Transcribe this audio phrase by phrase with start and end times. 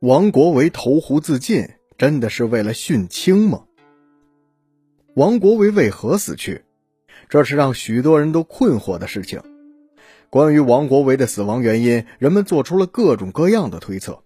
[0.00, 3.64] 王国维投湖自尽，真的是为了殉清吗？
[5.14, 6.62] 王国维为何死去？
[7.28, 9.42] 这是让许多人都困惑的事情。
[10.30, 14.22] 关于王国维的死亡原因，人们做出了各种各样的推测。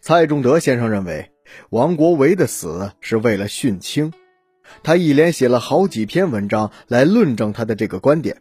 [0.00, 1.32] 蔡仲德先生认为，
[1.68, 4.14] 王国维的死是为了殉清。
[4.82, 8.40] 他一连写了好几篇文章来论证他的这个观点。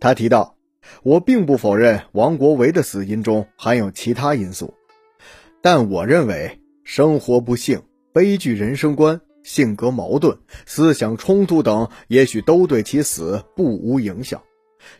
[0.00, 0.56] 他提到
[1.04, 4.74] ：“我并不否认王国维的死因中含有其他因素。”
[5.68, 14.40] 但我认为，生活不幸、悲剧人生观、性格矛盾、思想冲突等，也许都对其死不无影响，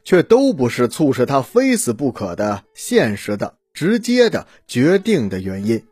[0.03, 5.85] 却都不是促使他非死不可的现实的、直接的、决定的原因。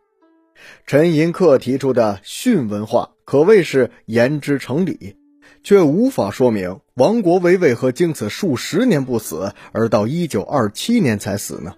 [0.88, 5.14] 陈寅恪提出的训文化可谓是言之成理，
[5.62, 11.74] 却无法说明王国维为何经此数十年不死，而到一九二七年才死呢？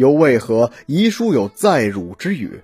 [0.00, 2.62] 又为何遗书有在辱之语？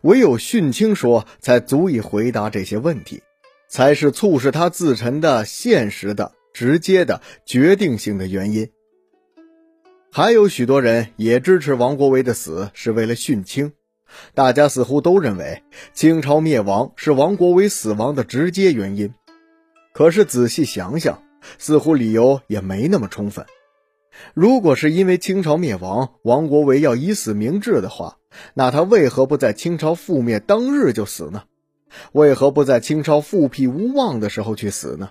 [0.00, 3.22] 唯有殉清说才足以回答这些问题，
[3.68, 8.68] 才是促使他自沉的现实的、直接的、决定性的原因。
[10.10, 13.72] 还有许多人也支持王国维的死是为了殉清，
[14.34, 15.62] 大家似乎都认为
[15.94, 19.14] 清朝灭亡是王国维死亡的直接原因。
[19.94, 21.22] 可是仔细想想，
[21.58, 23.46] 似乎理由也没那么充分。
[24.34, 28.16] 如果是因为清朝灭亡，王国维要以死明志的话，
[28.54, 31.44] 那他为何不在清朝覆灭当日就死呢？
[32.12, 35.10] 为何不在清朝复辟无望的时候去死呢？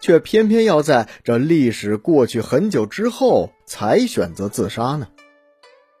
[0.00, 5.08] 却偏偏要在这历史过去很久之后才选择自杀呢？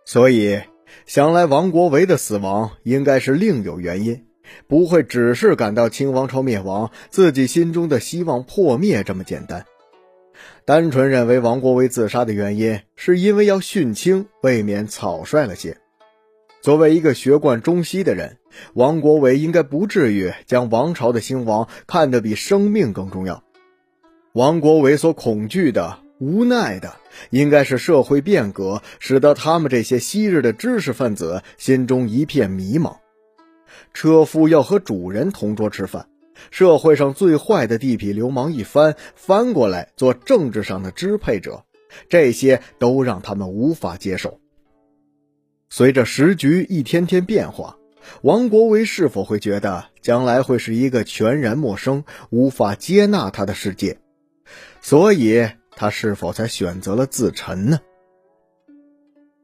[0.04, 0.60] 所以
[1.04, 4.24] 想来，王国维的死亡应该是另有原因，
[4.66, 9.66] 不会只是感到清王朝灭亡，自己心中的希望破灭这么简单。
[10.64, 15.78] 单纯认为王国维自杀的原因是因为要殉清，未免草率了些。
[16.60, 18.38] 作为一个学贯中西的人，
[18.74, 23.44] 王国维应该不至于将王朝的兴亡看得比生命更重要。
[24.32, 26.96] 王国维所恐惧的、无奈的，
[27.30, 32.96] 应该是社会变革使得他们这些昔日的知识分子心中一片迷茫。
[33.94, 36.08] 车夫要和主人同桌吃饭。
[36.50, 41.64] 社会上最坏的地痞流氓一翻翻过来做政治上的支配者，
[42.08, 44.40] 这些都让他们无法接受。
[45.68, 47.76] 随着时局一天天变化，
[48.22, 53.98] 王国维是否会觉得将来会是一个全然陌生、无法接纳他的世界？
[54.80, 57.80] 所以，他是否才选择了自沉呢？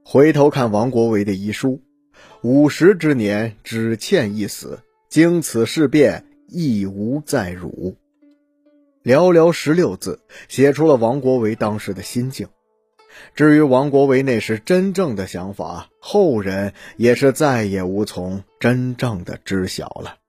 [0.04, 1.80] 回头看王国维的遗书
[2.42, 4.80] ：“五十之年，只欠一死。
[5.08, 7.96] 经此事变。”亦无再辱，
[9.02, 12.48] 寥寥十六字，写出了王国维当时的心境。
[13.34, 20.21] 至于王国维那时真正的想法，后人也是再也无从真正的知晓了。